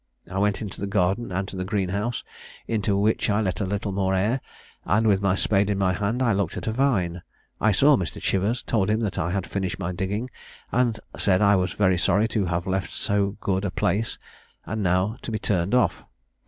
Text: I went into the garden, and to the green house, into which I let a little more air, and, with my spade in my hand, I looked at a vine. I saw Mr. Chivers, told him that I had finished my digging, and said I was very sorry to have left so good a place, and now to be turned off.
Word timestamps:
I 0.31 0.39
went 0.39 0.63
into 0.63 0.81
the 0.81 0.87
garden, 0.87 1.31
and 1.31 1.47
to 1.47 1.55
the 1.55 1.63
green 1.63 1.89
house, 1.89 2.23
into 2.67 2.97
which 2.97 3.29
I 3.29 3.39
let 3.39 3.61
a 3.61 3.67
little 3.67 3.91
more 3.91 4.15
air, 4.15 4.41
and, 4.83 5.05
with 5.05 5.21
my 5.21 5.35
spade 5.35 5.69
in 5.69 5.77
my 5.77 5.93
hand, 5.93 6.23
I 6.23 6.33
looked 6.33 6.57
at 6.57 6.65
a 6.65 6.71
vine. 6.71 7.21
I 7.59 7.71
saw 7.71 7.95
Mr. 7.95 8.19
Chivers, 8.19 8.63
told 8.63 8.89
him 8.89 9.01
that 9.01 9.19
I 9.19 9.29
had 9.29 9.45
finished 9.45 9.77
my 9.77 9.91
digging, 9.91 10.31
and 10.71 10.99
said 11.19 11.43
I 11.43 11.55
was 11.55 11.73
very 11.73 11.99
sorry 11.99 12.27
to 12.29 12.45
have 12.45 12.65
left 12.65 12.91
so 12.91 13.37
good 13.41 13.63
a 13.63 13.69
place, 13.69 14.17
and 14.65 14.81
now 14.81 15.17
to 15.21 15.29
be 15.31 15.37
turned 15.37 15.75
off. 15.75 16.03